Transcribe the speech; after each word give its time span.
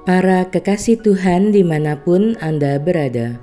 Para 0.00 0.48
kekasih 0.48 1.04
Tuhan 1.04 1.52
di 1.52 1.60
mana 1.60 1.92
pun 1.92 2.32
Anda 2.40 2.80
berada, 2.80 3.36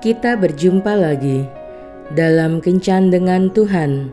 kita 0.00 0.40
berjumpa 0.40 0.96
lagi 0.96 1.44
dalam 2.16 2.64
Kencan 2.64 3.12
dengan 3.12 3.52
Tuhan, 3.52 4.08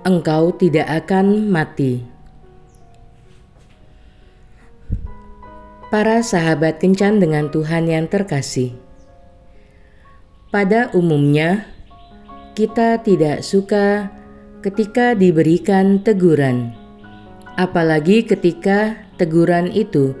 engkau 0.00 0.56
tidak 0.56 1.04
akan 1.04 1.52
mati." 1.52 2.08
Para 5.92 6.24
sahabat 6.24 6.80
kencan 6.80 7.20
dengan 7.20 7.52
Tuhan 7.52 7.84
yang 7.84 8.08
terkasih, 8.08 8.72
pada 10.48 10.88
umumnya 10.96 11.73
kita 12.54 13.02
tidak 13.02 13.42
suka 13.42 14.14
ketika 14.62 15.18
diberikan 15.18 15.98
teguran, 15.98 16.70
apalagi 17.58 18.22
ketika 18.22 18.94
teguran 19.18 19.66
itu 19.74 20.14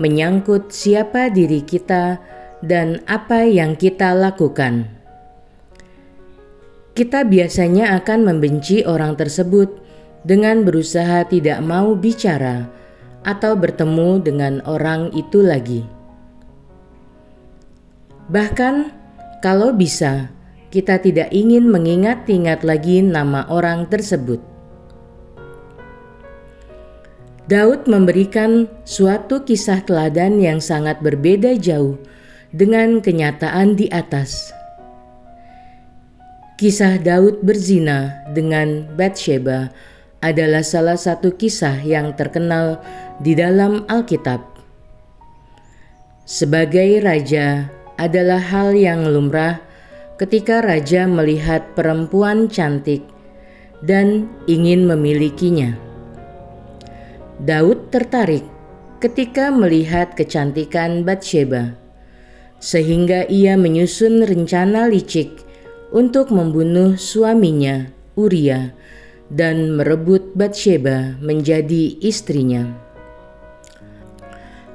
menyangkut 0.00 0.72
siapa 0.72 1.28
diri 1.28 1.60
kita 1.60 2.16
dan 2.64 3.04
apa 3.04 3.44
yang 3.44 3.76
kita 3.76 4.16
lakukan. 4.16 4.88
Kita 6.96 7.28
biasanya 7.28 8.00
akan 8.00 8.32
membenci 8.32 8.80
orang 8.88 9.20
tersebut 9.20 9.68
dengan 10.24 10.64
berusaha 10.64 11.28
tidak 11.28 11.60
mau 11.60 11.92
bicara 11.92 12.64
atau 13.28 13.52
bertemu 13.60 14.24
dengan 14.24 14.64
orang 14.64 15.12
itu 15.12 15.44
lagi. 15.44 15.84
Bahkan, 18.32 18.88
kalau 19.44 19.76
bisa, 19.76 20.32
kita 20.74 20.98
tidak 20.98 21.30
ingin 21.30 21.70
mengingat-ingat 21.70 22.66
lagi 22.66 22.98
nama 22.98 23.46
orang 23.46 23.86
tersebut. 23.86 24.42
Daud 27.46 27.86
memberikan 27.86 28.66
suatu 28.82 29.46
kisah 29.46 29.86
teladan 29.86 30.42
yang 30.42 30.58
sangat 30.58 30.98
berbeda 30.98 31.54
jauh 31.62 31.94
dengan 32.50 32.98
kenyataan 32.98 33.78
di 33.78 33.86
atas. 33.94 34.50
Kisah 36.58 36.98
Daud 36.98 37.46
berzina 37.46 38.26
dengan 38.34 38.90
Bathsheba 38.98 39.70
adalah 40.18 40.66
salah 40.66 40.98
satu 40.98 41.38
kisah 41.38 41.86
yang 41.86 42.18
terkenal 42.18 42.82
di 43.22 43.38
dalam 43.38 43.86
Alkitab. 43.86 44.42
Sebagai 46.26 46.98
raja 46.98 47.70
adalah 47.94 48.42
hal 48.42 48.74
yang 48.74 49.06
lumrah 49.06 49.63
ketika 50.14 50.62
raja 50.62 51.10
melihat 51.10 51.74
perempuan 51.74 52.46
cantik 52.46 53.02
dan 53.82 54.30
ingin 54.46 54.86
memilikinya. 54.86 55.74
Daud 57.42 57.90
tertarik 57.90 58.46
ketika 59.02 59.50
melihat 59.50 60.14
kecantikan 60.14 61.02
Bathsheba, 61.02 61.74
sehingga 62.62 63.26
ia 63.26 63.58
menyusun 63.58 64.22
rencana 64.22 64.86
licik 64.86 65.42
untuk 65.90 66.30
membunuh 66.30 66.94
suaminya, 66.94 67.90
Uria, 68.14 68.72
dan 69.28 69.74
merebut 69.74 70.32
Bathsheba 70.38 71.18
menjadi 71.18 71.98
istrinya. 72.00 72.70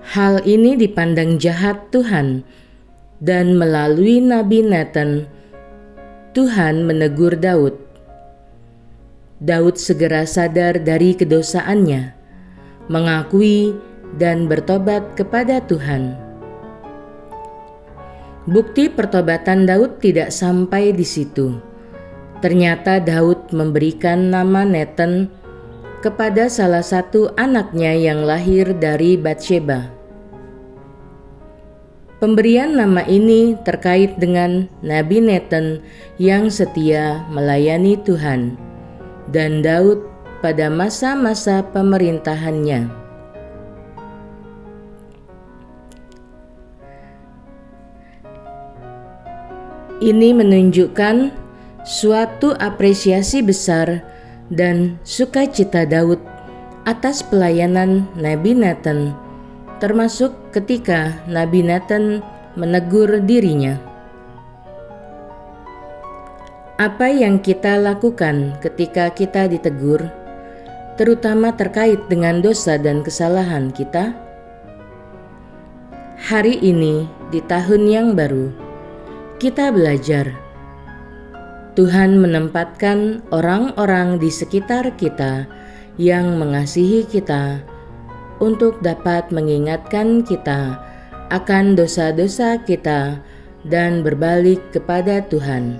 Hal 0.09 0.44
ini 0.44 0.75
dipandang 0.75 1.39
jahat 1.39 1.94
Tuhan 1.95 2.44
dan 3.19 3.59
melalui 3.59 4.24
Nabi 4.24 4.63
Nathan, 4.63 5.28
Tuhan 6.31 6.88
menegur 6.88 7.35
Daud. 7.35 7.75
Daud 9.40 9.75
segera 9.80 10.28
sadar 10.28 10.80
dari 10.84 11.16
kedosaannya, 11.16 12.16
mengakui 12.91 13.75
dan 14.19 14.47
bertobat 14.47 15.16
kepada 15.16 15.63
Tuhan. 15.63 16.16
Bukti 18.50 18.90
pertobatan 18.90 19.68
Daud 19.68 20.02
tidak 20.02 20.34
sampai 20.34 20.96
di 20.96 21.06
situ. 21.06 21.59
Ternyata 22.40 23.03
Daud 23.03 23.52
memberikan 23.52 24.31
nama 24.31 24.63
Nathan 24.63 25.28
kepada 26.00 26.47
salah 26.47 26.81
satu 26.81 27.35
anaknya 27.35 27.91
yang 27.94 28.24
lahir 28.24 28.72
dari 28.79 29.19
Bathsheba. 29.19 29.98
Pemberian 32.19 32.75
nama 32.75 33.00
ini 33.07 33.56
terkait 33.63 34.19
dengan 34.19 34.68
Nabi 34.84 35.24
Nathan 35.24 35.80
yang 36.19 36.52
setia 36.52 37.24
melayani 37.31 37.96
Tuhan 37.96 38.59
dan 39.31 39.63
Daud 39.63 40.03
pada 40.44 40.68
masa-masa 40.68 41.63
pemerintahannya. 41.72 42.91
Ini 50.03 50.29
menunjukkan 50.35 51.31
suatu 51.88 52.52
apresiasi 52.59 53.40
besar 53.40 54.03
dan 54.52 55.00
sukacita 55.08 55.88
Daud 55.88 56.19
atas 56.84 57.24
pelayanan 57.24 58.12
Nabi 58.19 58.59
Nathan 58.59 59.28
termasuk 59.79 60.35
ketika 60.51 61.16
Nabi 61.25 61.63
Nathan 61.63 62.19
menegur 62.59 63.23
dirinya. 63.23 63.79
Apa 66.79 67.12
yang 67.12 67.44
kita 67.44 67.75
lakukan 67.75 68.56
ketika 68.63 69.12
kita 69.12 69.51
ditegur, 69.51 70.07
terutama 70.95 71.51
terkait 71.56 72.00
dengan 72.07 72.40
dosa 72.40 72.79
dan 72.79 73.03
kesalahan 73.03 73.72
kita? 73.72 74.16
Hari 76.19 76.59
ini, 76.59 77.07
di 77.31 77.40
tahun 77.44 77.88
yang 77.88 78.07
baru, 78.16 78.51
kita 79.40 79.72
belajar. 79.72 80.31
Tuhan 81.79 82.19
menempatkan 82.19 83.23
orang-orang 83.31 84.19
di 84.19 84.28
sekitar 84.28 84.96
kita 85.00 85.47
yang 85.96 86.35
mengasihi 86.35 87.07
kita 87.07 87.63
untuk 88.39 88.79
dapat 88.83 89.31
mengingatkan 89.31 90.23
kita 90.23 90.79
akan 91.29 91.77
dosa-dosa 91.77 92.59
kita 92.66 93.22
dan 93.67 94.01
berbalik 94.01 94.59
kepada 94.73 95.22
Tuhan. 95.27 95.77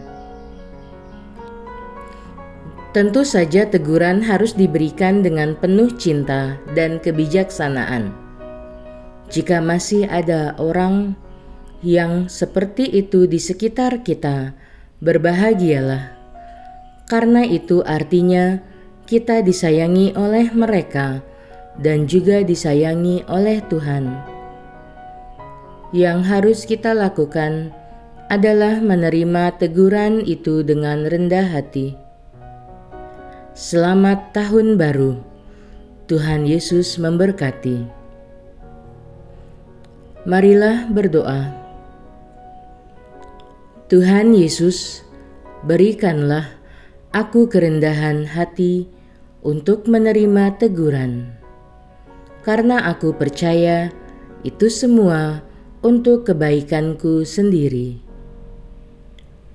Tentu 2.90 3.22
saja 3.22 3.69
teguran 3.69 4.19
harus 4.25 4.58
diberikan 4.58 5.22
dengan 5.22 5.53
penuh 5.53 5.94
cinta 5.94 6.58
dan 6.74 6.98
kebijaksanaan. 6.98 8.09
Jika 9.30 9.62
masih 9.62 10.09
ada 10.09 10.58
orang 10.58 11.14
yang 11.86 12.25
seperti 12.25 12.89
itu 12.89 13.30
di 13.30 13.38
sekitar 13.38 14.01
kita, 14.01 14.57
berbahagialah. 15.06 16.18
Karena 17.06 17.45
itu 17.45 17.86
artinya 17.86 18.57
kita 19.06 19.45
disayangi 19.45 20.18
oleh 20.18 20.50
mereka 20.50 21.22
dan 21.80 22.06
juga 22.06 22.44
disayangi 22.44 23.24
oleh 23.31 23.64
Tuhan. 23.72 24.12
Yang 25.96 26.20
harus 26.28 26.60
kita 26.68 26.92
lakukan 26.92 27.72
adalah 28.30 28.78
menerima 28.78 29.58
teguran 29.58 30.22
itu 30.22 30.62
dengan 30.62 31.08
rendah 31.08 31.50
hati. 31.50 31.98
Selamat 33.58 34.36
Tahun 34.36 34.78
Baru, 34.78 35.18
Tuhan 36.06 36.46
Yesus 36.46 37.02
memberkati. 37.02 37.90
Marilah 40.30 40.86
berdoa. 40.94 41.58
Tuhan 43.90 44.38
Yesus, 44.38 45.02
berikanlah 45.66 46.54
aku 47.10 47.50
kerendahan 47.50 48.30
hati 48.30 48.86
untuk 49.42 49.90
menerima 49.90 50.62
teguran 50.62 51.38
karena 52.45 52.88
aku 52.88 53.15
percaya 53.15 53.91
itu 54.47 54.71
semua 54.71 55.44
untuk 55.83 56.27
kebaikanku 56.27 57.27
sendiri. 57.27 58.00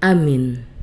Amin. 0.04 0.74